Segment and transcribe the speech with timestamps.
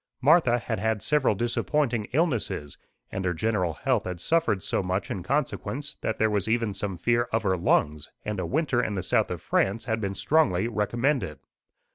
[0.19, 2.75] Martha had had several disappointing illnesses,
[3.11, 6.97] and her general health had suffered so much in consequence that there was even some
[6.97, 10.67] fear of her lungs, and a winter in the south of France had been strongly
[10.67, 11.37] recommended.